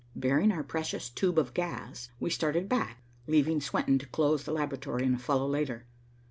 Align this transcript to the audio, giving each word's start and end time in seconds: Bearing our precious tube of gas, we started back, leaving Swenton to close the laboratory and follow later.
Bearing 0.15 0.51
our 0.51 0.63
precious 0.63 1.11
tube 1.11 1.37
of 1.37 1.53
gas, 1.53 2.09
we 2.19 2.31
started 2.31 2.67
back, 2.67 3.03
leaving 3.27 3.61
Swenton 3.61 3.99
to 3.99 4.07
close 4.07 4.45
the 4.45 4.51
laboratory 4.51 5.05
and 5.05 5.21
follow 5.21 5.47
later. 5.47 5.85